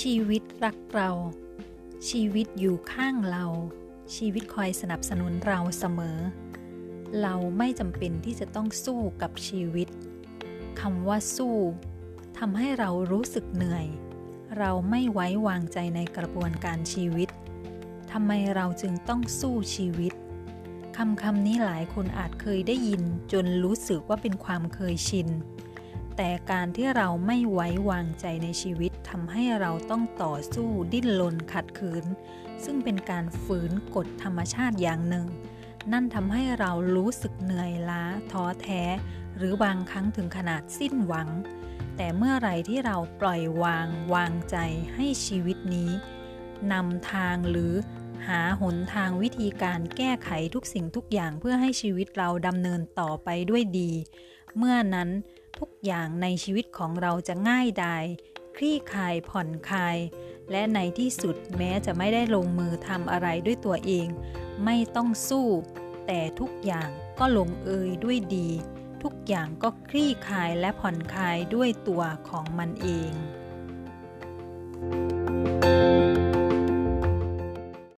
[0.00, 1.10] ชีวิตรักเรา
[2.08, 3.46] ชีวิตอยู่ข้างเรา
[4.16, 6.18] ชีวิตคอยสนับสนุนเราเสมอ
[7.22, 9.88] เราไม่จำเป็นที่จะต้องสู้กับชีวิต
[10.80, 11.56] คำว่าสู้
[12.38, 13.86] ทำให้เรารู้สึกเหนื่อย
[14.58, 17.28] เราไม่ไว้วางใจในกระบวนการชีวิต
[18.12, 20.12] ทำไมเราจึงต้องสู้ชีวิต
[20.96, 23.02] คำคำนี้หลายคนอาจเคยได้ยิน
[23.32, 25.28] จนรู้สึกว่าเป็นความเคยชิน
[26.16, 32.04] แต่การที่เราไม่ไว้วางใจในชีวิตทำให้เราต้องต่อสู้ดิ้นรนขัดขืน
[32.64, 35.26] ซึ่งเป็นการฝืนกฎธรรมชาติอย่างหนึ่ง
[35.92, 38.82] นั่นทำให้เรารู้สึกเหนื่อยล้าท้อแท้
[39.36, 41.28] หรือบางครั้งถึงขนาดสิ้นหวัง
[41.96, 44.56] แต่เมื่อไรที่เราปล่อยวางวางใจ
[44.94, 45.90] ให้ชีวิตนี้
[46.72, 47.72] นำทางหรือ
[48.26, 53.90] หาหนทางวิธีการแก้ไขทุกสิ่งทุกอย่างเพื่อให้ชีวิตเราดำเนินต่อไปด้วยดี
[54.56, 55.08] เมื่อนั้น
[55.60, 58.04] ทุกอย่างในชีวิตของเราจะง่ายดาย
[58.56, 59.96] คลี่คลายผ่อนคลาย
[60.50, 64.08] และในที่สุดแม้จะไม่ได้ลงมือทำอะไรด้วยตัวเอง
[64.64, 65.48] ไม่ต้องสู้
[66.06, 68.48] แต่ทุกอย่างก็ลงเอยด้วยดี
[69.02, 73.12] ทุกอย่างก็คลี่คลายและผ่อนคลายด้วยตัวของมันเอง
[74.90, 75.13] thank you